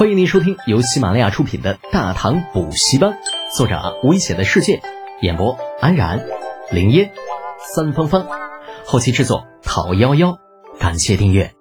[0.00, 3.10] 欢迎您收听由喜马拉雅出品的《大唐补习班》，
[3.54, 4.80] 作者危险的世界，
[5.20, 6.26] 演播安然、
[6.72, 7.12] 林烟、
[7.74, 8.26] 三芳芳，
[8.86, 10.38] 后期制作陶幺幺。
[10.78, 11.54] 感谢订阅。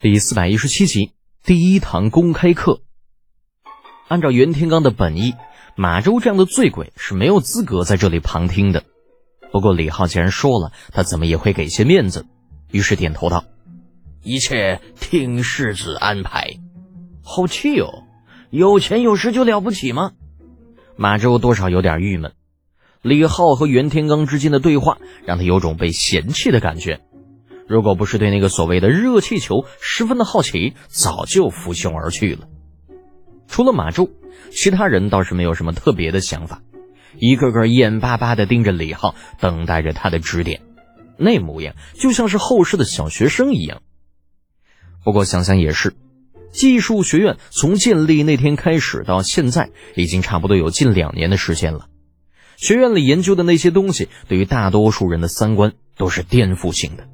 [0.00, 1.12] 第四百一十七集，
[1.44, 2.80] 第一堂公开课。
[4.08, 5.34] 按照袁天罡的本意，
[5.76, 8.82] 马周这样的醉鬼是没有资格在这里旁听的。
[9.52, 12.26] 不过李浩既然说了，他怎么也会给些面子，
[12.72, 13.44] 于是点头道。
[14.26, 16.58] 一切听世子安排，
[17.22, 18.02] 好气哦！
[18.50, 20.14] 有钱有势就了不起吗？
[20.96, 22.32] 马周多少有点郁闷。
[23.02, 27.02] 李浩和袁天罡之间的对话让他有种被嫌弃的感觉。
[27.68, 32.48] 如果不是对那个所谓的热气球十分的好奇，早就拂袖而去了。
[33.46, 34.10] 除了马周，
[34.50, 36.62] 其他人倒是没有什么特别的想法，
[37.16, 40.62] 一个个眼巴巴地盯着李浩，等待着他的指点，
[41.16, 43.82] 那模样就像是后世的小学生一样。
[45.06, 45.94] 不过想想也是，
[46.50, 51.86] 技术学院从建立那天开始到现在，已经差不多有近两年的时间了。
[52.56, 57.06] 学院里研究的那些东西，对于大多数人的三观都是颠覆性的。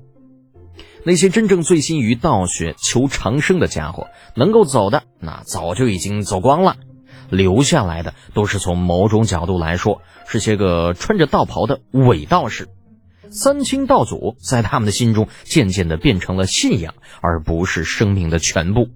[1.05, 6.77] 那些真正醉心于道学、求长生的家伙，能够走的那早就已经走光了，
[7.29, 12.69] 留下来的都是从某种角度来说，是些个穿着道袍的伪道士。
[13.33, 18.91] 三清道祖在他们的心中渐渐的变成了信仰，而不是生命的全部。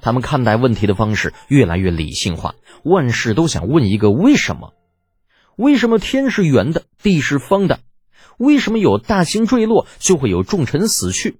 [0.00, 4.72] 他们看待问题的方式越来越理性化，万事都想问一个为什么：
[5.56, 7.80] 为什么天是圆的，地是方的？
[8.38, 11.38] 为什么有大星坠落就会有众臣死去？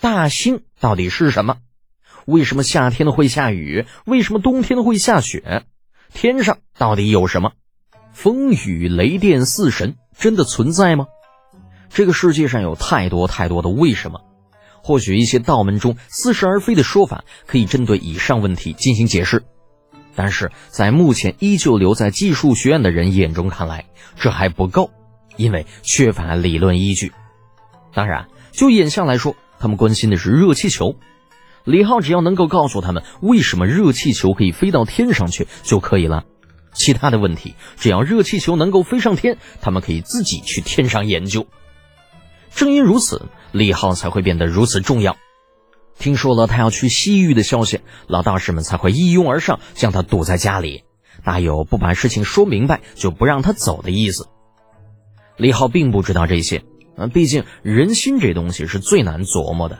[0.00, 1.56] 大星到底是什么？
[2.26, 3.86] 为什么夏天会下雨？
[4.04, 5.64] 为什么冬天会下雪？
[6.12, 7.52] 天上到底有什么？
[8.12, 11.06] 风雨雷电四神真的存在吗？
[11.90, 14.20] 这个世界上有太多太多的为什么，
[14.82, 19.42] 或许一些道门中似是而非的说法可以针对以上问题进行解释，
[20.14, 24.90] 但是在目前依旧留在技术学院的人眼中看来，这还不够，
[25.36, 27.12] 因为缺乏理论依据。
[27.92, 30.94] 当然，就眼下来说，他们关心的是热气球。
[31.64, 36.24] 李浩只要能够告诉他们为什么热气球可以飞到天上去就可以了，
[36.72, 41.46] 其他的问题只要热气球能够飞上天，他们可以自己去天上研究。
[42.54, 45.16] 正因如此，李浩才会变得如此重要。
[45.98, 50.84] 听说了他要去西域的消息，老道士们才会一拥而上，将他堵在家里，
[51.24, 54.28] 大有不把事情说明白就不让他走的意思。
[55.36, 56.64] 李浩并不知道这些，
[56.96, 59.78] 啊，毕竟人心这东西是最难琢磨的。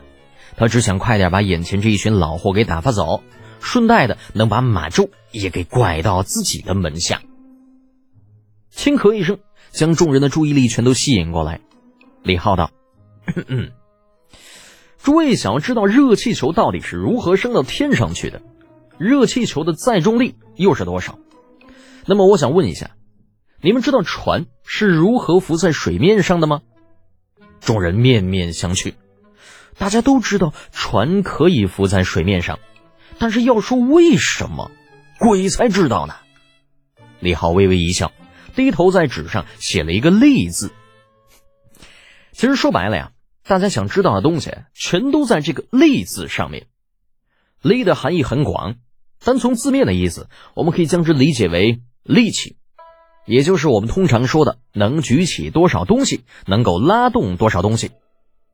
[0.57, 3.23] 他只想快点把眼前这一群老货给打发走，
[3.61, 7.23] 顺带的能把马周也给拐到自己的门下。
[8.71, 9.39] 轻咳一声，
[9.71, 11.61] 将众人的注意力全都吸引过来。
[12.23, 12.71] 李浩道
[13.35, 13.73] ：“嗯嗯
[15.03, 18.43] 诸位想要知道热气球到底是如何升到天上去的？
[18.99, 21.19] 热气球的载重力又是多少？
[22.07, 22.91] 那么我想问一下，
[23.63, 26.61] 你们知道船是如何浮在水面上的吗？”
[27.61, 28.95] 众人面面相觑。
[29.79, 32.59] 大家都知道船可以浮在水面上，
[33.19, 34.71] 但是要说为什么，
[35.19, 36.15] 鬼才知道呢。
[37.21, 38.13] 李浩微微一笑，
[38.55, 40.71] 低头在纸上写了一个“立”字。
[42.33, 43.13] 其实说白了呀，
[43.45, 46.67] 大家想知道的东西全都在这个“力”字上面。
[47.63, 48.77] “力”的含义很广，
[49.25, 52.57] 单从字面的意思，我们可以将之理解为力气，
[53.27, 57.91] 也就是我们通常说的能举起多少东西，能够拉动多少东西。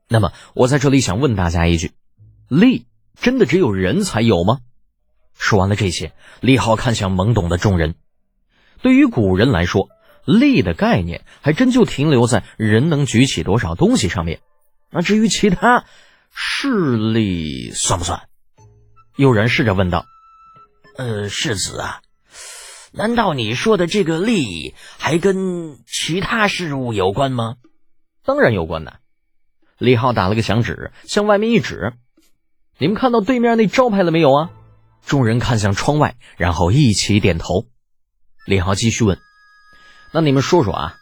[0.08, 1.92] 那么，我在这里想问大家一句：
[2.48, 2.86] 力
[3.20, 4.58] 真的只有人才有吗？
[5.38, 7.94] 说完了这些，李浩看向懵懂的众人。
[8.82, 9.88] 对于古人来说，
[10.26, 14.40] 力的概念还真就停留在人能举起多少东西上面，
[14.90, 15.84] 那至于其他，
[16.34, 18.28] 势力算不算？
[19.16, 20.04] 有人试着问道
[20.98, 22.00] ：“呃，世子啊，
[22.92, 27.56] 难道你说的这个力还跟其他事物有关吗
[28.24, 28.96] ？”“当然有关呐。”
[29.78, 31.92] 李浩打了个响指，向外面一指
[32.78, 34.50] ：“你们看到对面那招牌了没有啊？”
[35.06, 37.66] 众人看向窗外，然后一起点头。
[38.44, 39.18] 李浩继续问。
[40.12, 40.96] 那你们说说啊，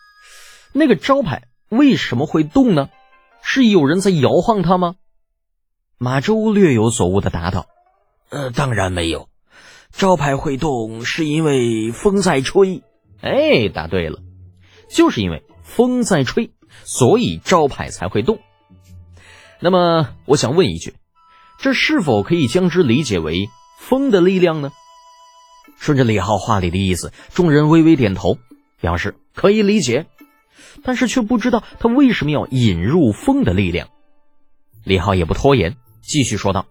[0.73, 2.89] 那个招牌为什么会动呢？
[3.43, 4.95] 是有人在摇晃它吗？
[5.99, 7.67] 马周略有所悟的答道
[8.31, 9.29] ：“呃，当然没有，
[9.93, 12.83] 招牌会动是因为风在吹。”
[13.23, 14.19] 哎，答对了，
[14.91, 16.53] 就是因为风在吹，
[16.85, 18.39] 所以招牌才会动。
[19.61, 20.95] 那么，我想问一句，
[21.59, 23.49] 这是否可以将之理解为
[23.79, 24.73] 风的力量呢？
[25.79, 28.37] 顺着李浩话里的意思，众人微微点头。
[28.85, 30.05] 表示可以理解，
[30.83, 33.89] 但是却不知道他为什么要引入风的力量。
[34.85, 36.67] 李浩也不拖延，继续说道：“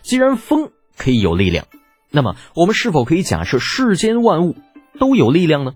[0.00, 1.66] 既然风可以有力量，
[2.10, 4.56] 那么我们是否可以假设世间万物
[4.98, 5.74] 都有力量呢？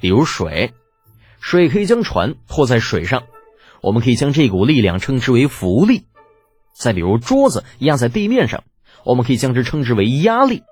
[0.00, 0.72] 比如水，
[1.40, 3.24] 水可以将船拖在水上，
[3.82, 6.04] 我们可以将这股力量称之为浮力；
[6.78, 8.62] 再比如桌子压在地面上，
[9.04, 10.62] 我们可以将之称之为压力。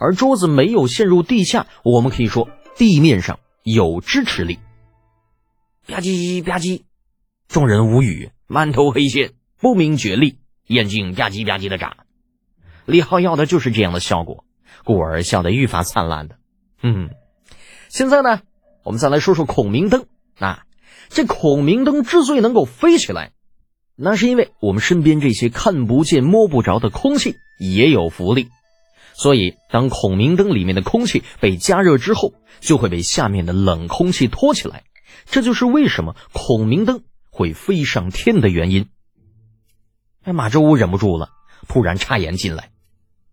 [0.00, 2.48] 而桌子没有陷入地下，我们可以说
[2.78, 4.60] 地面上有支持力。
[5.86, 6.84] 吧唧吧唧，
[7.48, 12.04] 众人无语，满头黑线，不明觉厉，眼睛吧唧吧唧的眨。
[12.86, 14.44] 李浩要的就是这样的效果，
[14.84, 16.36] 故而笑得愈发灿烂的。
[16.82, 17.10] 嗯，
[17.88, 18.42] 现在呢，
[18.84, 20.06] 我们再来说说孔明灯。
[20.38, 20.62] 啊，
[21.08, 23.32] 这孔明灯之所以能够飞起来，
[23.96, 28.48] 那是因为我们身边这些看不见摸不着的空气也有浮力。
[29.18, 34.84] 所以，当孔明灯里面的空气被加热之后，就会被下面的冷空气托起来。
[35.26, 38.86] 这就是为什么孔明灯会飞上天的原因。
[40.22, 41.30] 哎，马周武忍不住了，
[41.66, 42.70] 突然插言进来：“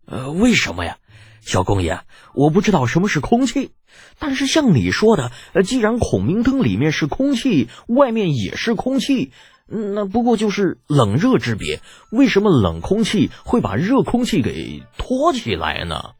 [0.07, 0.97] 呃，为什么呀，
[1.41, 1.99] 小公爷？
[2.33, 3.69] 我不知道什么是空气，
[4.17, 9.31] 但是像你说的，呃，既然孔明灯里面是空气，外面也是空气。”
[9.67, 11.81] 那不过就是冷热之别，
[12.11, 16.11] 为什么冷空气会把热空气给托起来呢？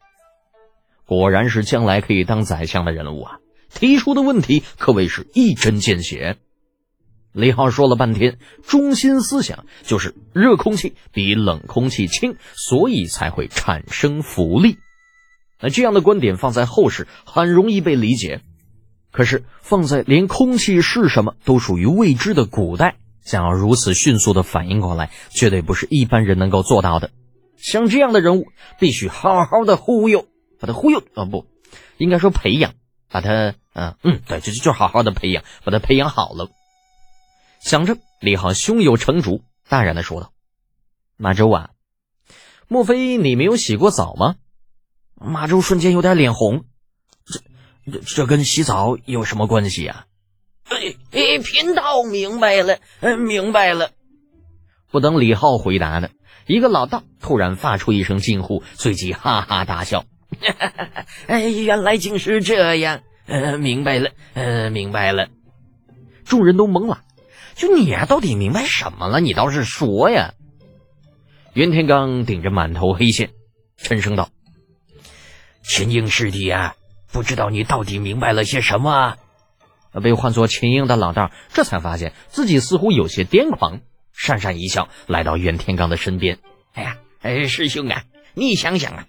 [1.04, 3.38] 果然是将来可以当宰相的人物啊！
[3.70, 6.38] 提出的问题可谓是一针见血。
[7.32, 14.78] 李浩说了半天，中心思想就是热空气比冷空气轻，所以才会产生浮力。
[15.60, 18.40] 那这样的观点放在后世很容易被理解，
[19.12, 22.96] 可是放在连空气是什么都属于未知的古代。
[23.26, 27.10] 想要如此迅速的反应过来，绝对不是一般人能够做到的。
[27.58, 28.46] 像这样的人物，
[28.78, 30.26] 必须好好的忽悠，
[30.60, 31.44] 把他忽悠啊，不
[31.98, 32.74] 应该说培养，
[33.08, 36.48] 把他，嗯嗯，对，就就就好好的培养，把他培养好了。
[37.60, 40.32] 想着，李浩胸有成竹，淡然的说道
[41.18, 41.70] ：“马周啊，
[42.68, 44.36] 莫非你没有洗过澡吗？”
[45.18, 46.64] 马周瞬间有点脸红，
[47.24, 47.40] 这
[47.90, 50.06] 这这跟洗澡有什么关系呀？
[50.70, 53.90] 哎哎，贫道明白了，嗯，明白了。
[54.90, 56.08] 不等李浩回答呢，
[56.46, 60.04] 一个老道突然发出一声惊呼，随即哈哈大笑。
[61.28, 65.28] 哎，原来竟是这样，呃，明白了，呃，明白了。
[66.24, 67.02] 众人都懵了，
[67.54, 69.20] 就你啊，到底明白什么了？
[69.20, 70.34] 你倒是说呀！
[71.52, 73.30] 袁天罡顶着满头黑线，
[73.76, 74.30] 沉声道
[75.62, 76.74] ：“秦英师弟啊，
[77.12, 79.16] 不知道你到底明白了些什么？”
[80.00, 83.80] 被唤作秦英的老道，这才发现自己似乎有些癫狂，
[84.16, 86.38] 讪讪一笑，来到袁天罡的身边。
[86.72, 88.04] 哎呀，哎，师兄啊，
[88.34, 89.06] 你想想啊，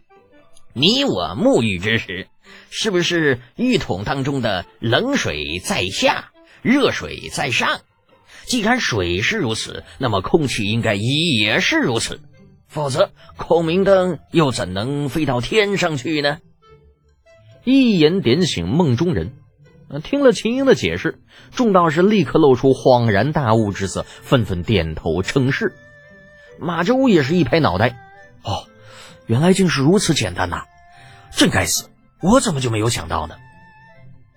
[0.73, 2.27] 你我沐浴之时，
[2.69, 6.31] 是不是浴桶当中的冷水在下，
[6.61, 7.81] 热水在上？
[8.45, 12.21] 既然水是如此，那么空气应该也是如此，
[12.67, 16.39] 否则孔明灯又怎能飞到天上去呢？
[17.65, 19.33] 一言点醒梦中人。
[20.03, 21.19] 听了秦英的解释，
[21.51, 25.73] 众道士立刻露出恍然大悟之色，纷纷点头称是。
[26.59, 27.97] 马周也是一拍脑袋
[28.43, 28.67] ：“哦，
[29.25, 30.63] 原来竟是如此简单呐！
[31.31, 31.89] 真该死，
[32.21, 33.35] 我怎么就没有想到呢？”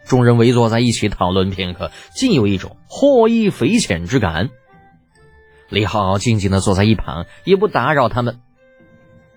[0.07, 4.51] 众人围坐在一起讨论片刻，竟有一种获益匪浅之感。
[5.69, 8.41] 李浩静静的坐在一旁，也不打扰他们。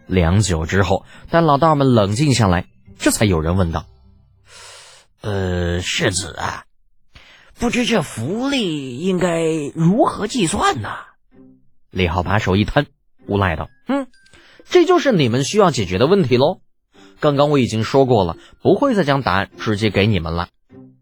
[0.07, 2.65] 良久之后，待老道们冷静下来，
[2.98, 3.86] 这才有人问道。
[5.24, 6.65] 呃，世子啊，
[7.58, 9.42] 不知这福利应该
[9.74, 10.89] 如何计算呢？
[11.92, 12.88] 李浩把手一摊，
[13.25, 14.08] 无赖道：“嗯，
[14.65, 16.60] 这就是你们需要解决的问题喽。
[17.22, 20.50] 刚刚我已经说过了，不会再将答案直接给你们了。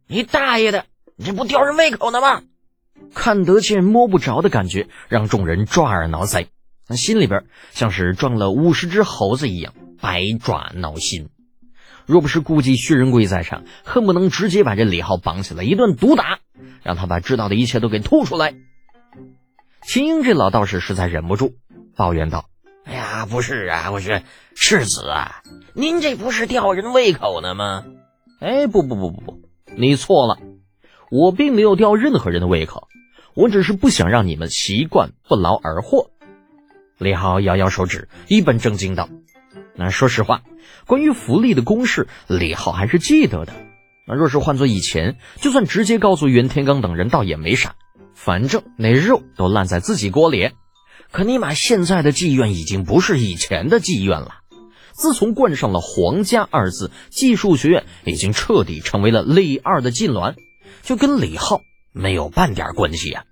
[0.06, 0.86] 你大爷的，
[1.16, 2.44] 你这不吊人胃口呢吗？
[3.16, 6.46] 看得见摸不着的感觉，让众人抓耳挠腮，
[6.88, 11.30] 那心里边像是装了五十只猴子一样，百爪挠心。”
[12.12, 16.39] 若不是顾忌薛仁贵在场，恨不能直接把这李浩绑起来一顿毒打，
[16.84, 18.53] 让他把知道的一切都给吐出来。
[19.82, 21.53] 秦英这老道士实在忍不住
[21.96, 22.50] 抱怨道
[22.84, 24.24] ：“哎呀，不是啊，我是
[24.56, 25.41] 世子啊，
[25.74, 27.86] 您这不是吊人胃口呢吗？”
[28.41, 29.41] 哎，不不不不不，
[29.77, 30.38] 你错了，
[31.10, 32.89] 我并没有吊任何人的胃口，
[33.36, 36.12] 我只是不想让你们习惯不劳而获。
[36.98, 39.08] 李浩摇摇手指，一本正经道。
[39.75, 40.42] 那说实话，
[40.86, 43.54] 关于福利的公式，李浩还是记得的。
[44.08, 47.75] 那若是换做以前，就算直接告诉袁天罡等人，倒也没啥，
[48.13, 50.51] 反正那肉都烂在自己锅里。
[51.12, 54.36] 可尼玛，现在的妓院已经不是以前的妓院了。
[54.92, 60.36] 自从冠上了“皇家”二字，技术学院已经彻底成为了李二的禁脔，
[60.84, 61.62] 就跟李浩
[61.92, 63.24] 没有半点关系呀。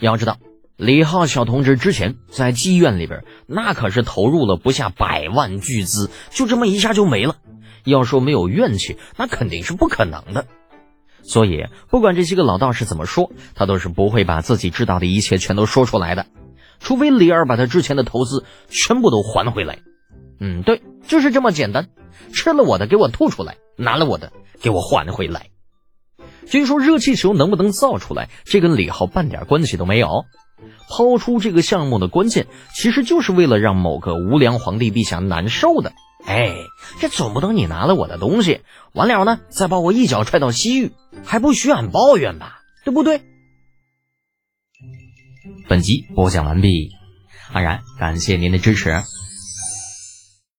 [0.00, 0.38] 要知道，
[0.76, 7.36] 李浩小同志之前在妓院里边，那可是投入了不下百万巨资，就这么一下就没了。
[7.84, 10.46] 要说没有怨气，那肯定是不可能的。
[11.22, 16.26] 所以，不管这些个老道士怎么说，他都是不会把自己知道的一切全都说出来的，
[16.78, 19.78] 除非李二把他之前的投资全部都还回来。
[20.40, 21.88] 嗯，对，就是这么简单。
[22.34, 24.30] 吃了我的，给我吐出来；拿了我的，
[24.60, 25.48] 给我还回来。
[26.46, 30.26] 至于说热气球能不能造出来，这跟李浩半点关系都没有。
[30.88, 35.92] 抛出这个项目的关键，其实就是为了让某个无良皇帝陛下难受的。
[36.24, 36.56] 哎，
[37.00, 40.92] 这总不能你拿了我的东西，完了呢，再把我一脚踹到西域，
[41.24, 42.60] 还不许俺抱怨吧？
[42.84, 43.22] 对不对？
[45.68, 46.90] 本集播讲完毕，
[47.52, 49.02] 安然感谢您的支持。